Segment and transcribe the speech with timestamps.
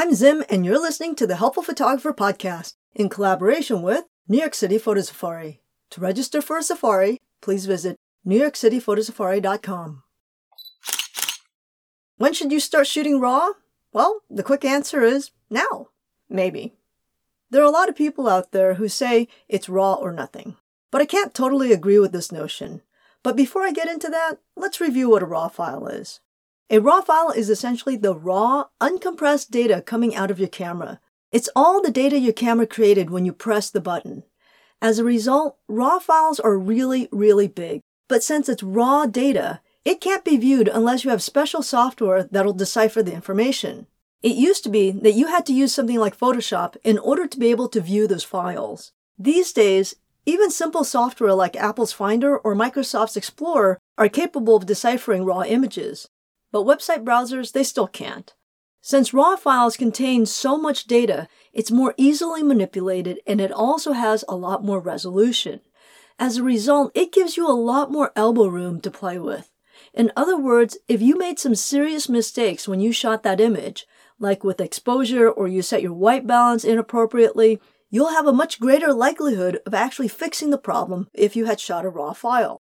[0.00, 4.54] I'm Zim, and you're listening to the Helpful Photographer Podcast in collaboration with New York
[4.54, 5.60] City Photo Safari.
[5.90, 10.04] To register for a safari, please visit newyorkcityphotosafari.com.
[12.16, 13.54] When should you start shooting RAW?
[13.92, 15.88] Well, the quick answer is now.
[16.30, 16.74] Maybe.
[17.50, 20.54] There are a lot of people out there who say it's RAW or nothing,
[20.92, 22.82] but I can't totally agree with this notion.
[23.24, 26.20] But before I get into that, let's review what a RAW file is.
[26.70, 31.00] A RAW file is essentially the raw, uncompressed data coming out of your camera.
[31.32, 34.24] It's all the data your camera created when you press the button.
[34.82, 37.80] As a result, RAW files are really, really big.
[38.06, 42.52] But since it's raw data, it can't be viewed unless you have special software that'll
[42.52, 43.86] decipher the information.
[44.22, 47.38] It used to be that you had to use something like Photoshop in order to
[47.38, 48.92] be able to view those files.
[49.18, 49.94] These days,
[50.26, 56.10] even simple software like Apple's Finder or Microsoft's Explorer are capable of deciphering raw images
[56.52, 58.34] but website browsers, they still can't.
[58.80, 64.24] Since RAW files contain so much data, it's more easily manipulated and it also has
[64.28, 65.60] a lot more resolution.
[66.18, 69.52] As a result, it gives you a lot more elbow room to play with.
[69.94, 73.86] In other words, if you made some serious mistakes when you shot that image,
[74.18, 78.92] like with exposure or you set your white balance inappropriately, you'll have a much greater
[78.92, 82.60] likelihood of actually fixing the problem if you had shot a raw file.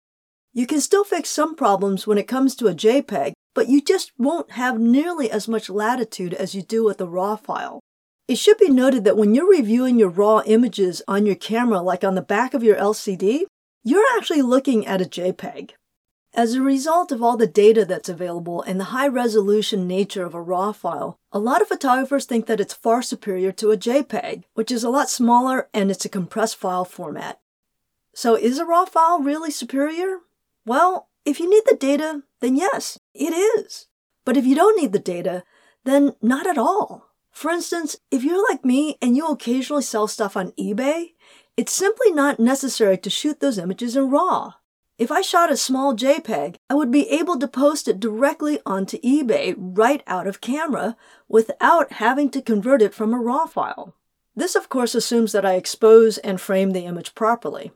[0.53, 4.13] You can still fix some problems when it comes to a JPEG, but you just
[4.19, 7.81] won't have nearly as much latitude as you do with a RAW file.
[8.27, 12.05] It should be noted that when you're reviewing your RAW images on your camera, like
[12.05, 13.43] on the back of your LCD,
[13.83, 15.73] you're actually looking at a JPEG.
[16.37, 20.35] As a result of all the data that's available and the high resolution nature of
[20.35, 24.43] a RAW file, a lot of photographers think that it's far superior to a JPEG,
[24.55, 27.39] which is a lot smaller and it's a compressed file format.
[28.15, 30.21] So is a RAW file really superior?
[30.67, 33.87] Well, if you need the data, then yes, it is.
[34.27, 35.45] But if you don't need the data,
[35.85, 37.09] then not at all.
[37.31, 41.13] For instance, if you're like me and you occasionally sell stuff on eBay,
[41.57, 44.53] it's simply not necessary to shoot those images in RAW.
[44.99, 49.01] If I shot a small JPEG, I would be able to post it directly onto
[49.01, 53.97] eBay right out of camera without having to convert it from a RAW file.
[54.37, 57.73] This, of course, assumes that I expose and frame the image properly.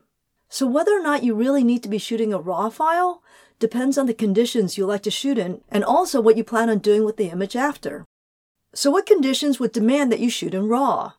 [0.47, 3.23] So whether or not you really need to be shooting a RAW file
[3.59, 6.79] depends on the conditions you like to shoot in and also what you plan on
[6.79, 8.05] doing with the image after.
[8.73, 11.13] So what conditions would demand that you shoot in RAW?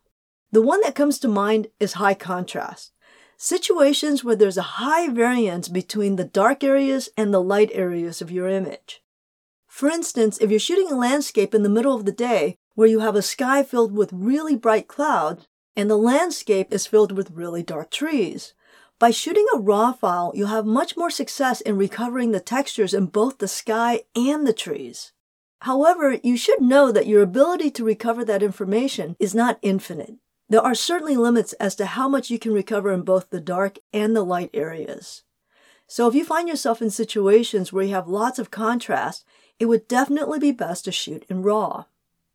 [0.52, 2.92] The one that comes to mind is high contrast.
[3.36, 8.30] Situations where there's a high variance between the dark areas and the light areas of
[8.30, 9.02] your image.
[9.66, 13.00] For instance, if you're shooting a landscape in the middle of the day where you
[13.00, 15.46] have a sky filled with really bright clouds
[15.76, 18.52] and the landscape is filled with really dark trees,
[19.00, 23.06] by shooting a raw file, you'll have much more success in recovering the textures in
[23.06, 25.12] both the sky and the trees.
[25.62, 30.16] However, you should know that your ability to recover that information is not infinite.
[30.50, 33.78] There are certainly limits as to how much you can recover in both the dark
[33.90, 35.22] and the light areas.
[35.86, 39.24] So if you find yourself in situations where you have lots of contrast,
[39.58, 41.86] it would definitely be best to shoot in RAW.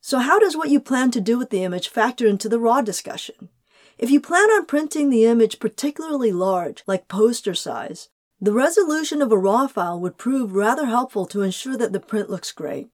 [0.01, 2.81] So how does what you plan to do with the image factor into the RAW
[2.81, 3.49] discussion?
[3.97, 8.09] If you plan on printing the image particularly large, like poster size,
[8.41, 12.29] the resolution of a RAW file would prove rather helpful to ensure that the print
[12.29, 12.89] looks great.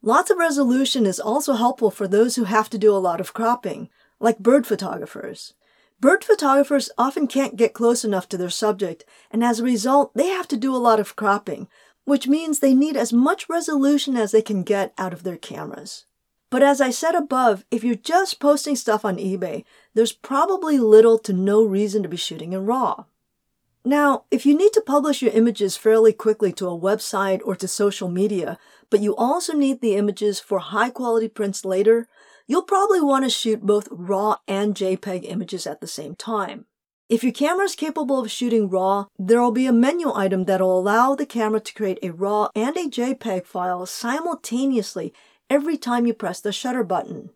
[0.00, 3.34] Lots of resolution is also helpful for those who have to do a lot of
[3.34, 5.52] cropping, like bird photographers.
[6.00, 10.28] Bird photographers often can't get close enough to their subject, and as a result, they
[10.28, 11.68] have to do a lot of cropping,
[12.04, 16.06] which means they need as much resolution as they can get out of their cameras.
[16.50, 19.64] But as I said above, if you're just posting stuff on eBay,
[19.94, 23.04] there's probably little to no reason to be shooting in RAW.
[23.84, 27.68] Now, if you need to publish your images fairly quickly to a website or to
[27.68, 28.58] social media,
[28.90, 32.08] but you also need the images for high quality prints later,
[32.48, 36.66] you'll probably want to shoot both RAW and JPEG images at the same time.
[37.08, 40.60] If your camera is capable of shooting RAW, there will be a menu item that
[40.60, 45.14] will allow the camera to create a RAW and a JPEG file simultaneously
[45.48, 47.30] every time you press the shutter button.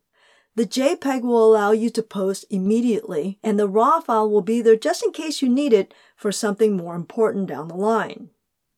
[0.57, 4.77] The JPEG will allow you to post immediately, and the RAW file will be there
[4.77, 8.31] just in case you need it for something more important down the line.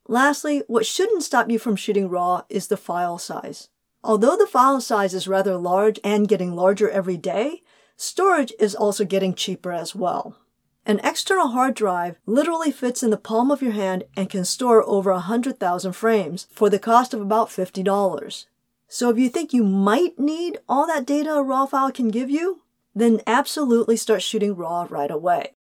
[0.06, 3.68] Lastly, what shouldn't stop you from shooting RAW is the file size.
[4.04, 7.62] Although the file size is rather large and getting larger every day,
[7.96, 10.36] storage is also getting cheaper as well.
[10.84, 14.82] An external hard drive literally fits in the palm of your hand and can store
[14.88, 18.46] over 100,000 frames for the cost of about $50.
[18.92, 22.28] So if you think you might need all that data a RAW file can give
[22.28, 22.60] you,
[22.94, 25.54] then absolutely start shooting RAW right away.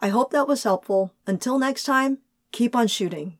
[0.00, 1.12] I hope that was helpful.
[1.28, 2.18] Until next time,
[2.50, 3.38] keep on shooting.